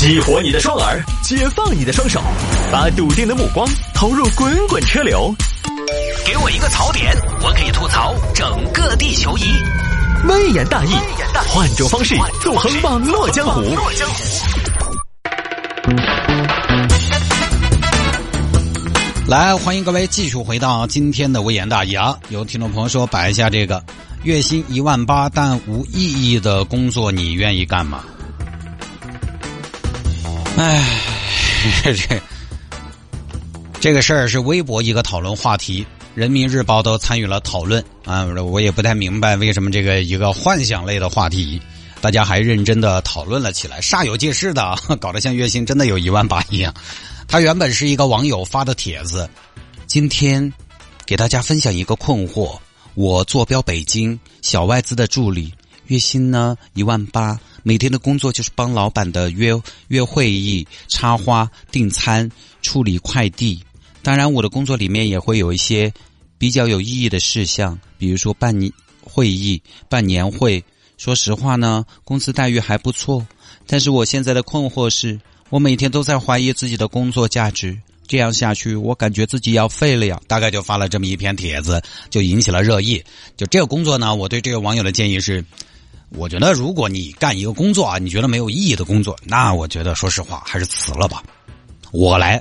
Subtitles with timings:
[0.00, 2.22] 激活你的双耳，解放你的双手，
[2.72, 5.30] 把笃定的目光投入滚滚车流。
[6.24, 9.42] 给我一个槽点，我可以吐槽整个地球仪。
[10.26, 10.94] 微言大义，
[11.50, 13.60] 换种方式纵横网络江湖。
[19.26, 22.16] 来，欢迎各位继续回到今天的微言大义啊！
[22.30, 23.84] 有听众朋友说摆一下这个
[24.22, 28.02] 月薪一万八但无意义的工作，你愿意干吗？
[30.60, 30.84] 哎，
[31.82, 32.20] 这
[33.80, 38.26] 这个事儿是微博一个讨论话题，人民日报都参与了讨论啊！
[38.26, 41.58] 我也不太明白为什么这个一个幻想类的话题，
[42.02, 46.74] 大家还认真的讨论了起来，煞有介事的，搞得像月薪真的有一万八一样。
[47.26, 49.26] 他原本是一个网友发的帖子，
[49.86, 50.52] 今天
[51.06, 52.58] 给大家分享一个困惑：
[52.92, 55.54] 我坐标北京，小外资的助理，
[55.90, 57.38] 月薪呢一万八。
[57.64, 59.52] 每天的工作就是帮老板的约
[59.88, 62.30] 约会议、插花、订餐、
[62.62, 63.60] 处理快递。
[64.00, 65.92] 当然，我的工作里面也会有一些
[66.38, 68.56] 比较有意义的事项，比如说办
[69.02, 70.64] 会议、办年会。
[70.96, 73.26] 说实话呢，工资待遇还不错。
[73.66, 77.76] 但是我现在的困惑是，我每天都在怀疑自己的工作价值。
[78.06, 80.20] 这样下去，我感觉自己要废了呀！
[80.28, 83.02] 大概就发了这么一篇帖子，就引起了热议。
[83.36, 85.44] 就这个工作呢，我对这个网友的建议是。
[86.16, 91.22] 我觉得，如果你干一个工作啊，你觉得没有意义的工作，那我觉得说实话还是辞了吧。
[91.92, 92.36] 我来，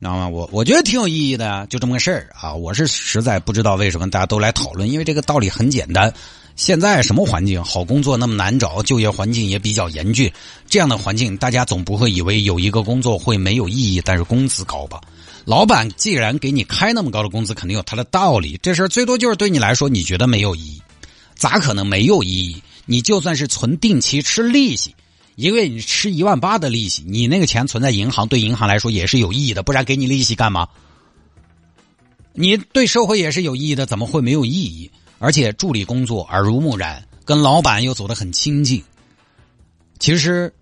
[0.00, 0.28] 知道吗？
[0.28, 2.54] 我我觉得挺有意义的，就这么个事儿啊。
[2.54, 6.12] 我是实在不知道为什么大家都来讨论，因为这个道理很简单。
[6.56, 10.32] 现在什么环境好工作那么难找，就业环境也比较严峻，
[10.68, 15.00] 这样的环境，大家总不会以为有一个工作会没有意义，但是工资高吧？
[15.44, 18.56] 老板既然给你开那么高的工资，肯定有他的道理。
[18.62, 20.82] 这事儿最多就是对你来说，你觉得没有意义，
[21.34, 22.62] 咋可能没有意义？
[22.86, 24.94] 你就算是存定期吃利息，
[25.36, 30.68] 一个月你吃一万八的利息，你那个钱存在银行，对银行来说也是有意义的，不然给你利息干嘛？
[32.32, 34.90] 你对社会也是有意义的，怎么会没有意义？
[35.18, 38.82] 而且助理工作耳濡目染，跟老板又走得很亲近，
[39.98, 40.52] 其实，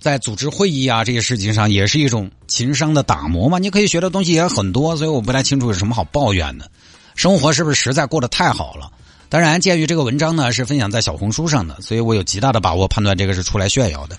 [0.00, 3.58] 在组织会议啊这些事情上，也是一种情商的打磨嘛。
[3.58, 6.70] 你可以学的东西也很多，所以我不太清楚有什么好抱怨的。
[7.14, 8.92] 生活是不是实在过得太好了？
[9.28, 14.16] 当然，鉴于这个文章呢是分享在小红书上的，所以我有极大的把握判断这个是出来炫耀的，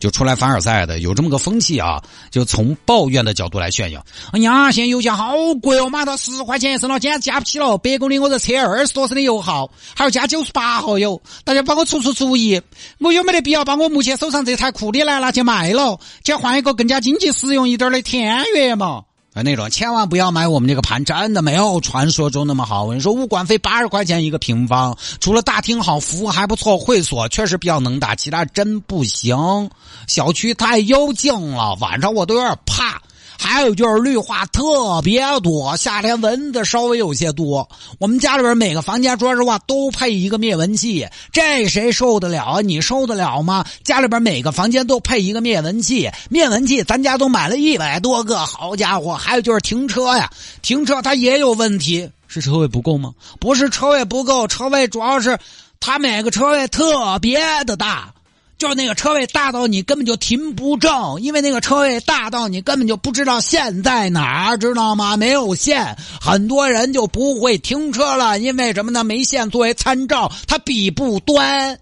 [0.00, 4.04] 就出来凡尔赛的，有这么个风气啊，就从抱怨的角度来炫耀。
[4.32, 5.32] 哎呀，现在油价好
[5.62, 7.78] 贵哦，买到十块钱一升了，简直加不起了。
[7.78, 12.60] 百公里我这车二十多升的油耗，还要加九十八号油，大家帮我出出主意，
[12.98, 19.02] 我有没得必要把我目前手上这台库里来拿去卖了，去换一个更加经济实用一点的天悦嘛？
[19.42, 22.84] 那种千万不要买我们这个盘，真的没有传说中那么好。
[22.84, 29.70] 我跟你说，物管费八十块钱一个平方，除了大厅好，服务还不错，会所确实比较能打，其他真不行。
[30.06, 33.00] 小区太幽静了，晚上我都有点怕。
[33.38, 37.66] 还有就是绿化特别多，夏天蚊子稍微有些多。
[38.00, 42.60] 我们家里边每个房间说实话都配一个灭蚊器，这谁受得了啊？
[42.60, 43.64] 你受得了吗？
[43.84, 49.14] 家里边每个房间都配一个灭蚊器，灭蚊器咱家都买了一百多个，好家伙！
[49.14, 50.28] 还有就是停车呀，
[50.60, 53.12] 停车它也有问题，是车位不够吗？
[53.38, 55.38] 不是车位不够，车位主要是
[55.78, 58.12] 它每个车位特别的大。
[58.58, 65.16] 就是那个车位大到你根本就停不正，因为那个车位大到你根本就不知道线在哪儿，知道吗？
[65.16, 68.40] 没有线，很多人就不会停车了。
[68.40, 69.04] 因为什么呢？
[69.04, 71.78] 没线作为参照，它比不端。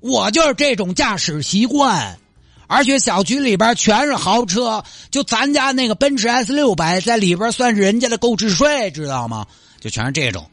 [0.00, 2.18] 我就是这种驾驶习惯，
[2.66, 9.46] 而且小区里边全是豪车，就咱家那个奔驰 S 六百在里边算是人家的购置税，知道吗？
[9.80, 10.46] 就全是这种。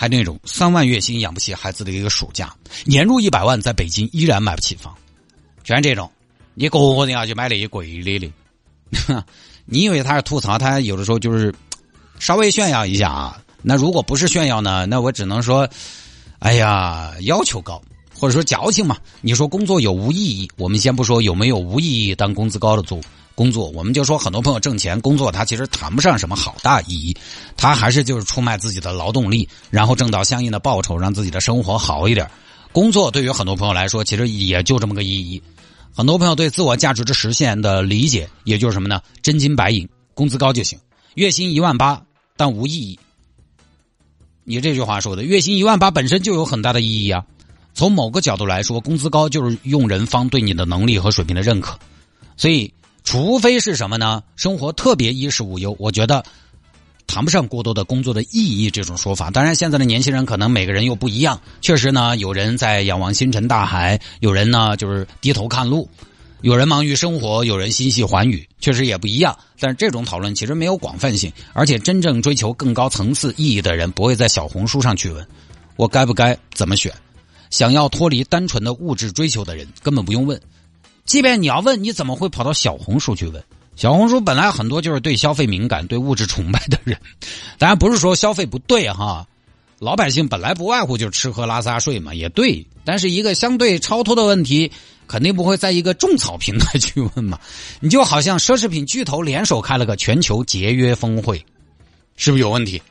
[0.00, 2.54] 还那种三万月薪养不起孩子的一个暑假，
[2.84, 4.94] 年入一百万在北京依然买不起房，
[5.64, 6.08] 全是这种，
[6.54, 8.32] 你个人要去买那些贵的的。
[9.66, 11.52] 你以为他是吐槽，他有的时候就是
[12.20, 13.42] 稍微炫耀一下啊。
[13.60, 14.86] 那如果不是炫耀呢？
[14.86, 15.68] 那我只能说，
[16.38, 17.82] 哎呀，要求高，
[18.14, 18.96] 或者说矫情嘛。
[19.20, 20.48] 你说工作有无意义？
[20.56, 23.00] 我们先不说有没有无意义，当工资高的做。
[23.38, 27.16] 工作，我们就说很多朋友挣钱工作，他其实谈不上什么好大意义，
[27.56, 32.28] 他还是就是出卖自己的劳动力，然后挣到相应的报酬，让自己的生活好一点。
[32.72, 35.40] 工作对于很多朋友来说，其实也就这么个意义。
[35.94, 39.00] 很多朋友对自我价值的实现的理解，也就是什么呢？
[39.22, 40.76] 真金白银，工资高就行，
[41.14, 42.02] 月薪一万八，
[42.36, 42.98] 但无意义。
[44.42, 47.24] 你这句话说的，月薪一万八本身就有很大的意义啊。
[47.72, 51.78] 从某个角度来说，工资高就是用人方对你的能力和水平的认可，
[52.36, 52.74] 所以。
[53.10, 54.22] 除非是什么呢？
[54.36, 56.22] 生活特别衣食无忧，我觉得
[57.06, 59.30] 谈不上过多的工作的意义这种说法。
[59.30, 61.40] 当然，现在的年轻人可能每个人又不一样。
[61.62, 65.88] 确实呢，有人在仰望星辰大海，有人呢就是低头看路。
[66.42, 69.34] 有人忙于生活，有人心系寰宇，确实也不一样。
[69.58, 75.26] 但是这种讨论其实没有广泛性，而且真正追求更高层次意义的人不会在小红书上去问
[75.76, 76.92] 我该不该怎么选。
[77.48, 80.38] 想要脱离单纯的物质追求的人根本不用问，
[81.08, 83.42] 即便你要问，你怎么会跑到小红书去问？
[83.76, 86.98] 小红书本来很多就是对消费敏感、对物质崇拜的人，
[87.56, 89.26] 当然不是说消费不对哈。
[89.78, 92.66] 老百姓本来不外乎就吃喝拉撒睡嘛，也对。
[92.84, 94.70] 但是一个相对超脱的问题，
[95.06, 97.38] 肯定不会在一个种草平台去问嘛。
[97.80, 101.42] 你就好像奢侈品巨头联手开了个全球节约峰会，
[102.16, 102.82] 是不是有问题？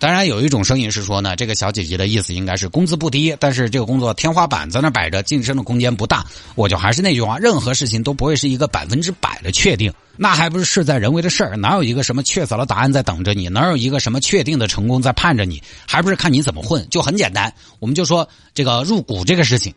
[0.00, 6.26] 当然，有一种声音是说呢，这个小姐姐的意思应该是工资不低，但是这个工作天花板在那摆着，晋升的空间不大。
[6.56, 11.56] 我就还是那句话，任何事情都不会是一个百分之百的确定，那还不是事在人为的事儿？
[11.56, 13.48] 哪有一个什么确凿的答案在等着你？
[13.48, 15.62] 哪有一个什么确定的成功在盼着你？
[15.86, 16.86] 还不是看你怎么混？
[16.90, 19.72] 就很简单，我们就说这个入股这个事情，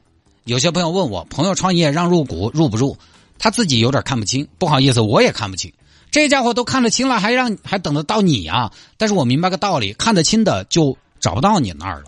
[0.46, 2.98] 有些朋友问我，朋友创业让入股入不入？
[3.38, 5.72] 他自己有点看不清，不好意思，我也看不清。
[6.18, 8.72] 这家伙都看得清了，还让还等得到你啊？
[8.98, 12.06] 但是我明白个道理，看得清的就找不到你那儿了。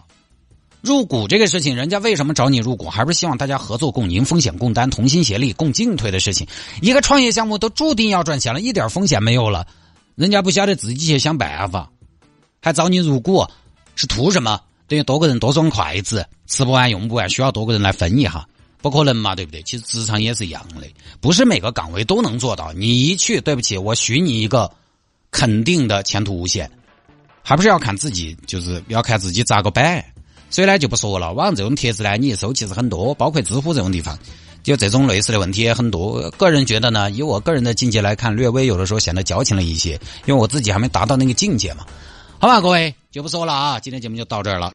[0.82, 2.90] 入股这个事情，人家为什么找你入股？
[2.90, 6.48] 还不是希望大家合作共赢、风险共担、同心协力、共进退的事情。
[6.82, 9.68] 一个创业项目都注定要赚钱了，一点风险没有了，
[10.16, 11.90] 人家不晓得自己去想办法，
[12.62, 13.46] 还找你入股，
[13.96, 14.60] 是图什么？
[14.88, 18.48] 等于多个人多双筷子，吃不完用不完，需要多个人来分一下。
[18.82, 19.62] 不可能嘛，对不对？
[19.64, 20.88] 其实职场也是一样的，
[21.20, 22.72] 不是每个岗位都能做到。
[22.74, 24.72] 你一去，对不起，我许你一个
[25.32, 26.70] 肯定的前途无限，
[27.44, 30.14] 还不是要看自己，就是要看自己咋个摆。
[30.50, 31.32] 所以呢，就不说了。
[31.34, 34.18] 网上这种帖子呢，你一搜其实很多，包括知乎这种地方，
[34.64, 36.28] 就这种类似的问题也很多。
[36.32, 39.92] 个人觉得呢，以我个人的境界来看，略微有的时候显得矫情了一些，
[40.26, 41.86] 因为我自己还没达到那个境界嘛。
[42.40, 44.68] 好吧，各位就不说了啊，今天节目就到这儿了。